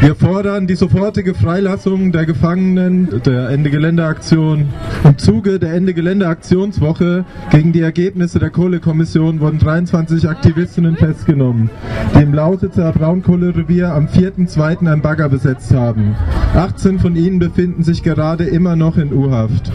Wir 0.00 0.14
fordern 0.14 0.68
die 0.68 0.76
sofortige 0.76 1.34
Freilassung 1.34 2.12
der 2.12 2.24
Gefangenen 2.24 3.20
der 3.24 3.48
Ende 3.48 3.68
Geländeaktion. 3.68 4.68
Im 5.02 5.18
Zuge 5.18 5.58
der 5.58 5.74
Ende 5.74 5.92
Geländeaktionswoche 5.92 7.24
gegen 7.50 7.72
die 7.72 7.80
Ergebnisse 7.80 8.38
der 8.38 8.50
Kohlekommission 8.50 9.40
wurden 9.40 9.58
23 9.58 10.28
Aktivistinnen 10.28 10.96
festgenommen, 10.96 11.68
die 12.14 12.22
im 12.22 12.32
Lausitzer 12.32 12.92
Braunkohlerevier 12.92 13.92
am 13.92 14.06
4.2. 14.06 14.88
ein 14.88 15.02
Bagger 15.02 15.28
besetzt 15.28 15.74
haben. 15.74 16.14
18 16.54 17.00
von 17.00 17.16
ihnen 17.16 17.40
befinden 17.40 17.82
sich 17.82 18.04
gerade 18.04 18.44
immer 18.44 18.76
noch 18.76 18.98
in 18.98 19.12
U-Haft. 19.12 19.72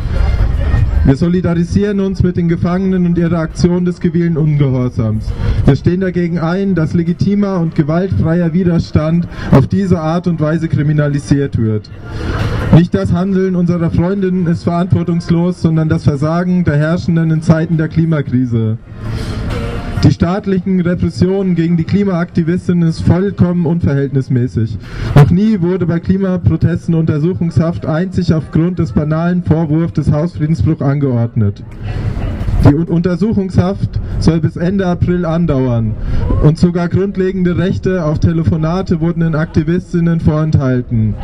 Wir 1.05 1.17
solidarisieren 1.17 1.99
uns 1.99 2.23
mit 2.23 2.37
den 2.37 2.47
Gefangenen 2.47 3.05
und 3.05 3.17
ihrer 3.17 3.39
Aktion 3.39 3.83
des 3.83 3.99
gewielen 3.99 4.37
Ungehorsams. 4.37 5.25
Wir 5.65 5.75
stehen 5.75 5.99
dagegen 5.99 6.39
ein, 6.39 6.75
dass 6.75 6.93
legitimer 6.93 7.59
und 7.59 7.75
gewaltfreier 7.75 8.53
Widerstand 8.53 9.27
auf 9.51 9.67
diese 9.67 9.99
Art 9.99 10.27
und 10.27 10.39
Weise 10.39 10.69
kriminalisiert 10.69 11.57
wird. 11.57 11.89
Nicht 12.73 12.95
das 12.95 13.11
Handeln 13.11 13.57
unserer 13.57 13.91
Freundinnen 13.91 14.47
ist 14.47 14.63
verantwortungslos, 14.63 15.61
sondern 15.61 15.89
das 15.89 16.05
Versagen 16.05 16.63
der 16.63 16.77
Herrschenden 16.77 17.31
in 17.31 17.41
Zeiten 17.41 17.77
der 17.77 17.89
Klimakrise. 17.89 18.77
Die 20.03 20.11
staatlichen 20.11 20.81
Repressionen 20.81 21.55
gegen 21.55 21.77
die 21.77 21.85
Klimaaktivistinnen 21.85 22.89
ist 22.89 22.99
vollkommen 23.01 23.65
unverhältnismäßig. 23.65 24.77
Noch 25.15 25.29
nie 25.29 25.61
wurde 25.61 25.85
bei 25.85 26.01
Klimaprotesten 26.01 26.93
Untersuchungshaft 26.93 27.85
einzig 27.85 28.33
aufgrund 28.33 28.79
des 28.79 28.91
banalen 28.91 29.43
Vorwurfs 29.43 29.93
des 29.93 30.11
Hausfriedensbruch 30.11 30.81
angeordnet. 30.81 31.63
Die 32.65 32.73
Untersuchungshaft 32.73 33.99
soll 34.19 34.39
bis 34.39 34.55
Ende 34.55 34.85
April 34.85 35.25
andauern 35.25 35.95
und 36.43 36.57
sogar 36.57 36.87
grundlegende 36.87 37.57
Rechte 37.57 38.05
auf 38.05 38.19
Telefonate 38.19 39.01
wurden 39.01 39.21
den 39.21 39.35
Aktivistinnen 39.35 40.19
vorenthalten. 40.19 41.15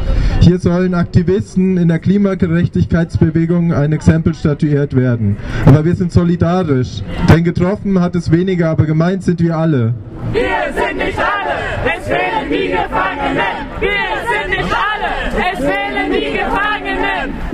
Hier 0.42 0.60
sollen 0.60 0.94
Aktivisten 0.94 1.78
in 1.78 1.88
der 1.88 2.00
Klimagerechtigkeitsbewegung 2.00 3.74
ein 3.74 3.94
Exempel 3.94 4.34
statuiert 4.34 4.96
werden. 4.96 5.38
Aber 5.66 5.86
wir 5.86 5.96
sind 5.96 6.12
solidarisch, 6.12 7.04
denn 7.30 7.44
getroffen 7.44 8.02
hat 8.02 8.16
es 8.16 8.32
weniger, 8.32 8.70
aber 8.70 8.86
gemeint 8.86 9.24
sind 9.24 9.42
wir 9.42 9.58
alle. 9.58 9.94
Wir 10.34 10.42
sind 10.74 10.98
nicht 10.98 11.18
alle, 11.18 11.98
es 11.98 12.08
fehlen 12.08 12.50
die 12.50 12.70
Gefangenen. 12.70 13.68
Wir 13.80 14.09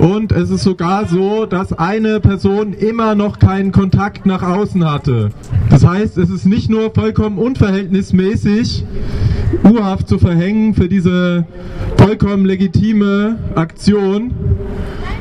Und 0.06 0.30
es 0.30 0.50
ist 0.50 0.62
sogar 0.62 1.08
so, 1.08 1.46
dass 1.46 1.72
eine 1.72 2.20
Person 2.20 2.74
immer 2.74 3.16
noch 3.16 3.40
keinen 3.40 3.72
Kontakt 3.72 4.24
nach 4.24 4.40
außen 4.40 4.88
hatte. 4.88 5.30
Das 5.68 5.84
heißt, 5.84 6.16
es 6.18 6.30
ist 6.30 6.46
nicht 6.46 6.70
nur 6.70 6.92
vollkommen 6.94 7.38
unverhältnismäßig, 7.38 8.84
Urhaft 9.64 10.06
zu 10.06 10.20
verhängen 10.20 10.74
für 10.74 10.86
diese 10.86 11.44
vollkommen 11.96 12.46
legitime 12.46 13.36
Aktion, 13.56 14.32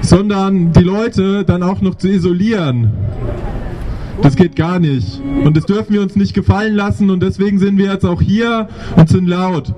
sondern 0.02 0.72
die 0.72 0.84
Leute 0.84 1.46
dann 1.46 1.64
auch 1.64 1.82
noch 1.82 1.96
zu 1.96 2.08
isolieren. 2.08 2.92
Das 4.22 4.36
geht 4.36 4.56
gar 4.56 4.78
nicht. 4.78 5.20
Und 5.44 5.58
das 5.58 5.66
dürfen 5.66 5.94
wir 5.94 6.04
uns 6.04 6.16
nicht 6.16 6.36
gefallen 6.36 6.76
lassen 6.76 7.10
und 7.10 7.24
deswegen 7.24 7.58
sind 7.58 7.80
wir 7.80 7.92
jetzt 7.92 8.06
auch 8.06 8.22
hier 8.22 8.70
und 8.96 9.10
sind 9.10 9.28
laut. 9.28 9.74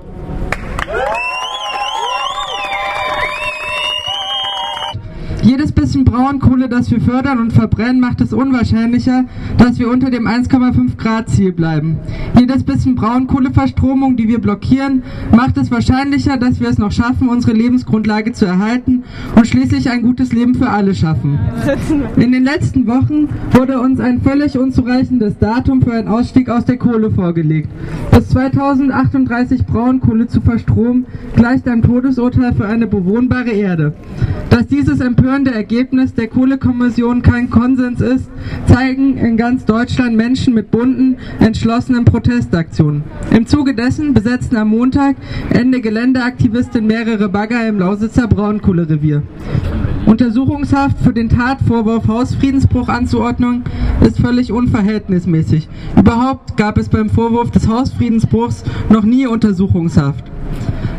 Braunkohle, 6.18 6.68
das 6.68 6.90
wir 6.90 7.00
fördern 7.00 7.38
und 7.38 7.52
verbrennen, 7.52 8.00
macht 8.00 8.20
es 8.20 8.32
unwahrscheinlicher, 8.32 9.26
dass 9.56 9.78
wir 9.78 9.88
unter 9.88 10.10
dem 10.10 10.26
1,5 10.26 10.96
Grad 10.96 11.28
Ziel 11.28 11.52
bleiben. 11.52 11.96
Jedes 12.36 12.64
bisschen 12.64 12.96
Braunkohleverstromung, 12.96 14.16
die 14.16 14.26
wir 14.26 14.40
blockieren, 14.40 15.04
macht 15.30 15.56
es 15.58 15.70
wahrscheinlicher, 15.70 16.36
dass 16.36 16.58
wir 16.58 16.70
es 16.70 16.78
noch 16.78 16.90
schaffen, 16.90 17.28
unsere 17.28 17.52
Lebensgrundlage 17.52 18.32
zu 18.32 18.46
erhalten 18.46 19.04
und 19.36 19.46
schließlich 19.46 19.90
ein 19.90 20.02
gutes 20.02 20.32
Leben 20.32 20.56
für 20.56 20.68
alle 20.68 20.92
schaffen. 20.92 21.38
In 22.16 22.32
den 22.32 22.42
letzten 22.42 22.88
Wochen 22.88 23.28
wurde 23.52 23.80
uns 23.80 24.00
ein 24.00 24.20
völlig 24.20 24.58
unzureichendes 24.58 25.38
Datum 25.38 25.82
für 25.82 25.92
einen 25.92 26.08
Ausstieg 26.08 26.50
aus 26.50 26.64
der 26.64 26.78
Kohle 26.78 27.12
vorgelegt. 27.12 27.68
Bis 28.10 28.30
2038 28.30 29.66
Braunkohle 29.66 30.26
zu 30.26 30.40
verstromen, 30.40 31.06
gleicht 31.36 31.68
einem 31.68 31.82
Todesurteil 31.82 32.54
für 32.54 32.66
eine 32.66 32.88
bewohnbare 32.88 33.50
Erde. 33.50 33.94
Dass 34.50 34.66
dieses 34.66 35.00
empörende 35.00 35.52
Ergebnis 35.52 36.14
der 36.14 36.28
Kohlekommission 36.28 37.22
kein 37.22 37.50
Konsens 37.50 38.00
ist, 38.00 38.30
zeigen 38.66 39.18
in 39.18 39.36
ganz 39.36 39.64
Deutschland 39.64 40.16
Menschen 40.16 40.54
mit 40.54 40.70
bunten, 40.70 41.16
entschlossenen 41.38 42.04
Protestaktionen. 42.04 43.04
Im 43.30 43.46
Zuge 43.46 43.74
dessen 43.74 44.14
besetzten 44.14 44.56
am 44.56 44.68
Montag 44.68 45.16
Ende 45.50 45.80
Geländeaktivistin 45.80 46.86
mehrere 46.86 47.28
Bagger 47.28 47.68
im 47.68 47.78
Lausitzer 47.78 48.26
Braunkohlerevier. 48.26 49.22
Untersuchungshaft 50.06 50.98
für 51.04 51.12
den 51.12 51.28
Tatvorwurf 51.28 52.08
Hausfriedensbruch 52.08 52.88
anzuordnen, 52.88 53.64
ist 54.00 54.18
völlig 54.18 54.50
unverhältnismäßig. 54.52 55.68
Überhaupt 55.98 56.56
gab 56.56 56.78
es 56.78 56.88
beim 56.88 57.10
Vorwurf 57.10 57.50
des 57.50 57.68
Hausfriedensbruchs 57.68 58.64
noch 58.88 59.04
nie 59.04 59.26
Untersuchungshaft. 59.26 60.24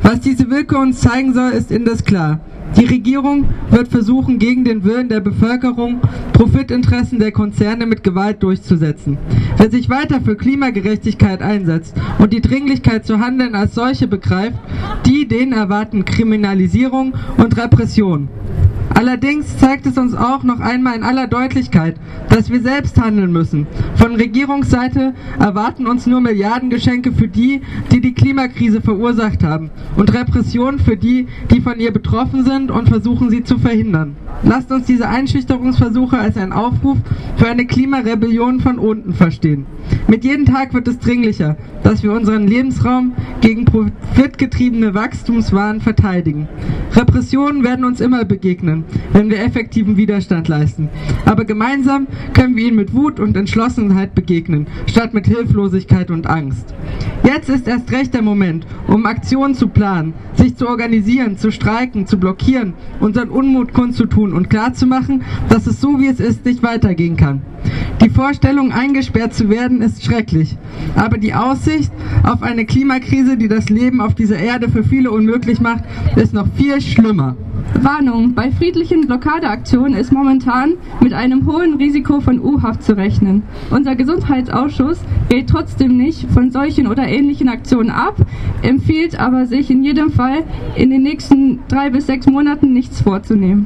Was 0.04 0.20
diese 0.20 0.50
Willkür 0.50 0.80
uns 0.80 1.00
zeigen 1.00 1.34
soll, 1.34 1.52
ist 1.52 1.72
indes 1.72 2.04
klar. 2.04 2.40
Die 2.80 2.86
Regierung 2.86 3.44
wird 3.72 3.90
versuchen, 3.90 4.40
gegen 4.40 4.64
den 4.64 4.86
Willen 4.86 5.10
der 5.10 5.20
Bevölkerung 5.20 6.00
Profitinteressen 6.32 7.20
der 7.20 7.34
Konzerne 7.34 7.86
mit 7.86 8.04
Gewalt 8.06 8.42
durchzusetzen. 8.42 9.18
Wer 9.58 9.70
sich 9.70 9.90
weiter 9.90 10.22
für 10.22 10.38
Klimagerechtigkeit 10.38 11.42
einsetzt 11.42 11.94
und 12.20 12.32
die 12.32 12.40
Dringlichkeit 12.40 13.06
zu 13.06 13.20
handeln 13.20 13.54
als 13.54 13.76
solche 13.76 14.08
begreift, 14.08 14.58
die 15.06 15.28
denen 15.28 15.52
erwarten 15.52 16.06
Kriminalisierung 16.06 17.16
und 17.36 17.58
Repression. 17.58 18.30
Allerdings 19.00 19.58
zeigt 19.58 19.86
es 19.86 19.98
uns 19.98 20.14
auch 20.14 20.44
noch 20.44 20.60
einmal 20.60 20.98
in 20.98 21.04
aller 21.04 21.28
Deutlichkeit, 21.28 21.96
dass 22.28 22.50
wir 22.50 22.60
selbst 22.60 23.00
handeln 23.00 23.32
müssen. 23.32 23.66
Von 23.96 24.16
Regierungsseite 24.16 25.14
erwarten 25.40 25.88
uns 25.88 26.06
nur 26.06 26.20
Milliardengeschenke 26.20 27.14
für 27.14 27.30
die, 27.30 27.62
die 27.94 28.02
die 28.02 28.14
Klimakrise 28.14 28.82
verursacht 28.82 29.42
haben 29.42 29.72
und 29.96 30.14
Repression 30.14 30.80
für 30.80 30.98
die, 30.98 31.28
die 31.50 31.62
von 31.62 31.80
ihr 31.80 31.94
betroffen 31.94 32.44
sind 32.44 32.72
und 32.72 32.90
versuchen 32.90 33.30
sie 33.30 33.46
zu 33.46 33.58
verhindern. 33.58 34.18
Lasst 34.44 34.70
uns 34.70 34.86
diese 34.86 35.08
Einschüchterungsversuche 35.08 36.18
als 36.18 36.36
einen 36.36 36.52
Aufruf 36.52 36.98
für 37.38 37.48
eine 37.48 37.68
Klimarebellion 37.68 38.60
von 38.60 38.80
unten 38.80 39.14
verstehen. 39.14 39.66
Mit 40.10 40.26
jedem 40.26 40.46
Tag 40.46 40.74
wird 40.74 40.90
es 40.90 41.00
dringlicher, 41.00 41.56
dass 41.84 42.04
wir 42.04 42.12
unseren 42.12 42.48
Lebensraum 42.48 43.14
gegen 43.40 43.64
profitgetriebene 43.64 44.94
Wachstumswahn 44.94 45.80
verteidigen. 45.80 46.50
Repressionen 47.00 47.64
werden 47.64 47.86
uns 47.86 48.02
immer 48.02 48.26
begegnen, 48.26 48.84
wenn 49.14 49.30
wir 49.30 49.42
effektiven 49.42 49.96
Widerstand 49.96 50.50
leisten. 50.50 50.90
Aber 51.24 51.46
gemeinsam 51.46 52.08
können 52.34 52.58
wir 52.58 52.66
ihnen 52.66 52.76
mit 52.76 52.94
Wut 52.94 53.22
und 53.22 53.38
Entschlossenheit 53.38 54.16
begegnen, 54.16 54.68
statt 54.86 55.14
mit 55.14 55.26
Hilflosigkeit 55.26 56.12
und 56.12 56.28
Angst. 56.28 56.74
Jetzt 57.24 57.48
ist 57.48 57.70
erst 57.70 57.90
recht 57.94 58.14
der 58.14 58.22
Moment, 58.22 58.68
um 58.88 59.06
Aktionen 59.06 59.56
zu 59.56 59.70
planen, 59.70 60.14
sich 60.34 60.58
zu 60.58 60.68
organisieren, 60.68 61.38
zu 61.38 61.54
streiken, 61.54 62.06
zu 62.06 62.18
blockieren, 62.20 62.74
unseren 63.00 63.30
Unmut 63.30 63.74
kundzutun 63.74 64.34
und 64.34 64.50
klarzumachen, 64.50 65.22
dass 65.48 65.68
es 65.68 65.80
so 65.80 66.02
wie 66.02 66.08
es 66.08 66.20
ist 66.20 66.44
nicht 66.44 66.64
weitergehen 66.64 67.16
kann. 67.16 67.44
Die 68.02 68.10
Vorstellung, 68.10 68.72
eingesperrt 68.72 69.34
zu 69.34 69.50
werden, 69.50 69.82
ist 69.82 70.06
schrecklich. 70.06 70.56
Aber 70.96 71.18
die 71.18 71.34
Aussicht 71.34 71.92
auf 72.24 72.44
eine 72.44 72.66
Klimakrise, 72.66 73.36
die 73.36 73.50
das 73.50 73.70
Leben 73.70 74.00
auf 74.00 74.16
dieser 74.16 74.38
Erde 74.38 74.70
für 74.70 74.84
viele 74.84 75.12
unmöglich 75.12 75.60
macht, 75.60 75.84
ist 76.16 76.34
noch 76.34 76.48
viel 76.56 76.80
schlimmer. 76.80 77.36
Warnung, 77.82 78.34
bei 78.34 78.52
friedlichen 78.52 79.06
Blockadeaktionen 79.06 79.96
ist 79.96 80.14
momentan 80.14 80.76
mit 81.02 81.14
einem 81.14 81.46
hohen 81.46 81.76
Risiko 81.76 82.22
von 82.22 82.40
U-Haft 82.40 82.84
zu 82.84 82.96
rechnen. 82.96 83.44
Unser 83.70 83.96
Gesundheitsausschuss 83.96 85.00
rät 85.32 85.50
trotzdem 85.50 85.98
nicht 85.98 86.30
von 86.32 86.52
solchen 86.52 86.88
oder 86.88 87.08
ähnlichen 87.08 87.50
Aktionen 87.50 87.90
ab, 87.90 88.16
empfiehlt 88.62 89.20
aber 89.20 89.46
sich 89.46 89.70
in 89.70 89.84
jedem 89.84 90.12
Fall 90.12 90.44
in 90.76 90.90
den 90.90 91.04
nächsten 91.04 91.60
drei 91.68 91.90
bis 91.90 92.08
sechs 92.08 92.28
Monaten 92.28 92.74
nichts 92.74 93.02
vorzunehmen. 93.02 93.66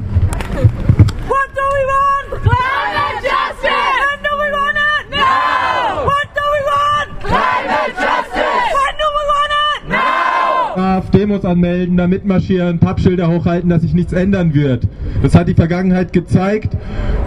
Now! 10.75 10.94
Demos 11.14 11.46
anmelden, 11.46 11.98
da 11.98 12.08
mitmarschieren, 12.08 12.80
Pappschilder 12.80 13.28
hochhalten, 13.28 13.70
dass 13.70 13.84
sich 13.84 13.94
nichts 13.94 14.14
ändern 14.14 14.54
wird. 14.54 14.88
Das 15.22 15.36
hat 15.36 15.48
die 15.48 15.54
Vergangenheit 15.54 16.12
gezeigt 16.12 16.75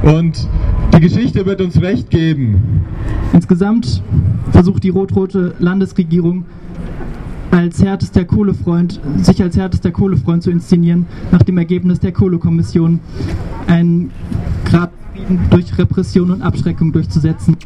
und 0.03 0.49
die 0.95 1.01
Geschichte 1.01 1.47
wird 1.47 1.61
uns 1.61 1.81
recht 1.81 2.11
geben. 2.11 2.85
Insgesamt 3.33 4.03
versucht 4.51 4.83
die 4.83 4.89
rot-rote 4.89 5.55
Landesregierung 5.61 6.47
als 7.53 7.83
härtester 7.83 8.25
Kohlefreund, 8.25 9.01
sich 9.19 9.41
als 9.41 9.57
härtester 9.57 9.93
Kohlefreund 9.93 10.43
zu 10.43 10.51
inszenieren, 10.51 11.07
nach 11.31 11.43
dem 11.43 11.57
Ergebnis 11.59 12.01
der 12.01 12.13
Kohlekommission 12.13 12.99
einen 13.69 14.11
Grabfrieden 14.65 15.39
durch 15.51 15.79
Repression 15.79 16.33
und 16.33 16.43
Abschreckung 16.43 16.93
durchzusetzen. 16.93 17.57